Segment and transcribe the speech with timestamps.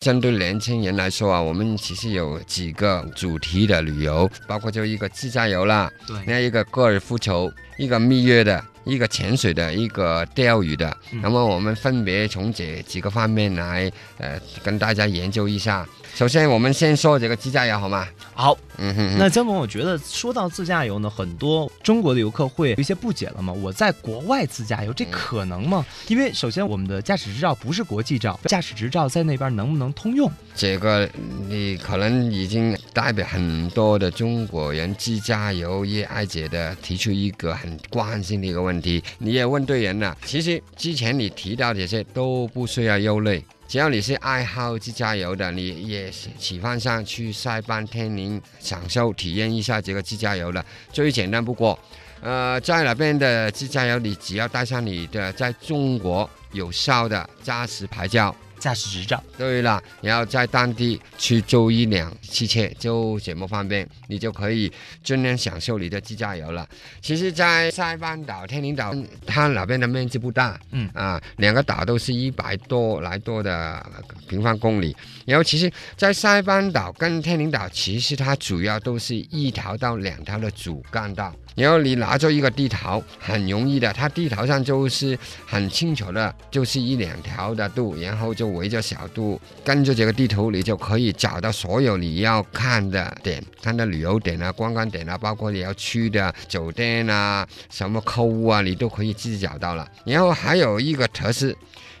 [0.00, 10.94] 针对年轻人来说啊，我们其实有几个主题的旅游，包括就一个自驾游啦，对，那一个高尔夫球，一个蜜月的，一个潜水的，一个钓鱼的。
[11.12, 15.86] 嗯那么我们分别从这几个方面来，呃，跟大家研究一下。
[16.14, 18.08] 首先，我们先说这个自驾游好吗？
[18.34, 19.16] 好，嗯哼哼。
[19.18, 23.52] 那江总，我觉得说到自驾游呢，很多中国的游客会有一些不解了嘛。
[23.52, 25.86] 我在国外自驾游，这可能吗？
[26.08, 30.30] 因为首先我们的驾驶执照不是国际照，驾驶执照在那边能不能通用？
[30.56, 31.08] 这个
[31.48, 40.16] 你可能已经代表很多的中国人自驾游业爱姐的提出一个很关心的一个问题，问题你也问对人了。
[40.24, 43.44] 其实之前你提到这些都不需要忧虑。
[43.66, 51.78] 只要你是爱好自驾游的，你也喜欢上去塞班天宁享受体验一下这个自驾游的，最简单不过。
[52.20, 64.70] 呃，在那边的自驾游，你只要带上你的在中国有效的驾驶牌照，驾驶执照，对了，然后在当地去租一辆汽车，就这么方便，你就可以
[65.02, 66.68] 尽量享受你的自驾游了。
[67.00, 68.94] 其实，在塞班岛、天宁岛，
[69.26, 73.84] 它那边的面积不大，嗯啊，两个岛都是一百多来多的
[74.28, 74.94] 平方公里。
[75.24, 81.34] 然后，其实，在塞班岛跟天宁岛，其实它主要都是一条到两条的主干道。
[81.54, 99.86] 然后你拿着一个地图，很容易的，它地图上就是很清楚的，就是一两条的路，然后就围着小路，跟着这个地图，你就可以找到所有你要看的点，看的旅游点啊、观光点啊，包括你要去的酒店啊、什么购物啊，你都可以自己找到了。
[100.04, 101.54] 然后还有一个特色，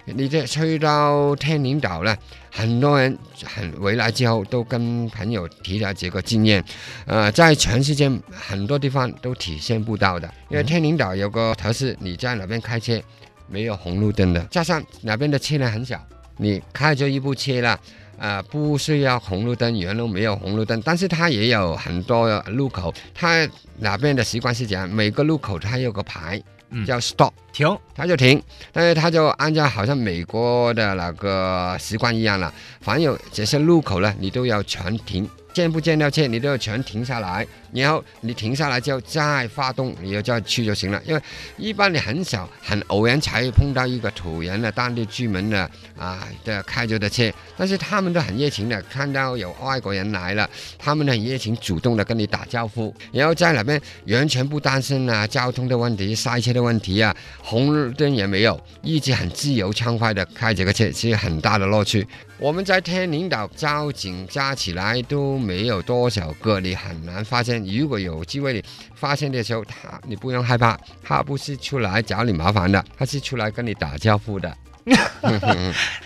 [0.04, 2.16] 你这去到天宁岛呢，
[2.50, 6.64] 很多人很回来之后都跟朋友提了这个经验，
[7.06, 13.00] 呃，在全世界很多地方都体现不到的，因为嗯天宁岛有个特色，你在哪边开车
[13.48, 15.98] 没有红绿灯的，加上哪边的车辆很小，
[16.36, 17.80] 你开着一部车了。
[18.22, 22.92] 呃，不需要红绿灯，原路没有红绿灯，但是它也有很多路口。
[23.14, 41.00] 它哪边的习惯是这样，每个路口它有个牌，嗯叫 stop，停，他就停，但是他就按照好像美国的那个习惯一样了，凡有这些路口呢，你都要全停，见不见到车你都要全停下来，然后你停下来之后再发动，你就再去就行了。
[41.04, 41.20] 因为
[41.56, 45.68] 一般你很少很偶然才碰到一个土人的当地居民的
[45.98, 62.06] 啊的开着的车，但是他们都很热情的，看到有外国人来了，他们很热情主动的跟你打招呼，然后在那边完全不担心啊交通的问题、塞车的问题啊，红绿灯也没有，一直很自由畅快的开这个车，是很大的乐趣。
[62.38, 67.64] 我们在天宁岛交警加起来都没有多少个，你很难发现。
[67.64, 68.62] 如果有机会你
[68.94, 74.56] 发现的时候，他你不用害怕，他不是出来找你麻烦的，他是出来跟你打招呼的。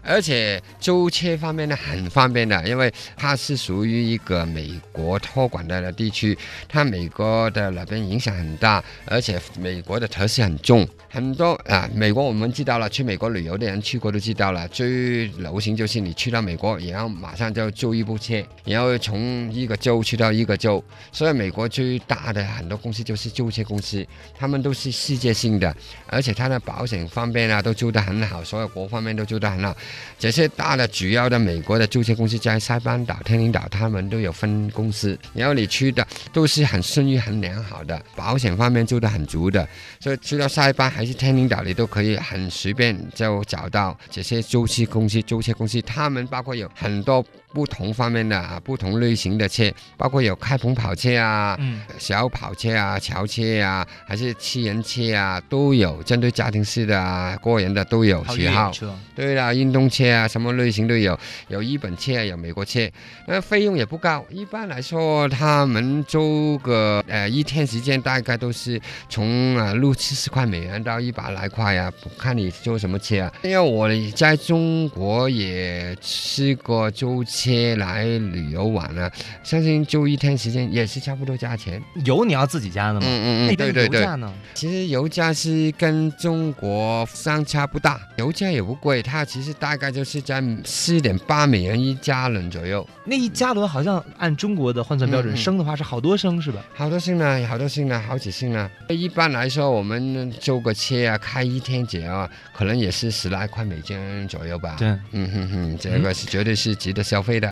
[0.02, 6.36] 而且租车方面呢很方便的，因为它是属于一个美国托管的地区，
[6.68, 11.88] 它美国的那边影响很大，而且美国的特色很重，很多啊。
[11.94, 20.82] 美国我们知道了，去美国旅游的人去过都知道了，最流行就是你去到美国，然后马上就租一部车，然后从一个州去到一个州。
[21.12, 24.06] 所以美国最大的很多公司就是租车公司，
[24.36, 25.74] 他们都是世界性的，
[26.06, 29.76] 而且它的保险方面啊都做得很好，所以有各方面都做得很好。
[30.18, 39.66] 这些大的主要的美国的租车公司在塞班岛、天宁岛，他们都有分公司，然后你去的都是很声誉很良好的，保险方面做得很足的，
[40.00, 58.70] 所以去到塞班还是天宁岛，你都可以很随便就找到这些租车公司、租车公司，他们包括有很多不同方面的啊，不同类型的车，包括有开篷跑车啊，嗯，小跑车啊、桥车啊，还是七人车啊，都有，针对家庭式的啊、个人的都有好。
[58.70, 62.80] 车，对啦，运动车啊，什么类型都有，有日本车，有美国车，
[63.26, 64.24] 那费用也不高。
[64.30, 73.32] 一般来说，他们租个呃一天时间，大概都是从啊六七十块美元到一百来块啊，看你租什么车啊。
[73.42, 79.10] 因为我在中国也试过租车来旅游玩啊，
[79.42, 81.80] 相信租一天时间也是差不多价钱。
[82.04, 83.06] 油你要自己加的吗？
[83.06, 84.00] 嗯那边对对。
[84.00, 84.32] 油价呢？
[84.54, 96.64] 其实油价是跟中国相差不大，油价也不贵，它其实大概就是在四点八美元一加仑左右，那一加仑好像按中国的换算标准，升的话是好多升是吧？
[96.74, 98.70] 好多升呢，好多升呢，好几升呢。
[98.88, 104.76] 一般来说，我们租个车啊，开一天节啊，可能也是十来块美金左右吧。
[104.78, 107.42] 对，嗯哼哼，这个是绝对是值得消费的。